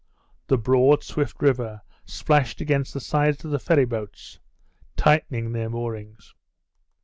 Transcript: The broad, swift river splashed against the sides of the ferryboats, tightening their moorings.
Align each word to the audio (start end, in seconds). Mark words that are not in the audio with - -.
The 0.47 0.57
broad, 0.57 1.03
swift 1.03 1.39
river 1.43 1.81
splashed 2.05 2.59
against 2.59 2.91
the 2.95 2.99
sides 2.99 3.45
of 3.45 3.51
the 3.51 3.59
ferryboats, 3.59 4.39
tightening 4.97 5.51
their 5.51 5.69
moorings. 5.69 6.33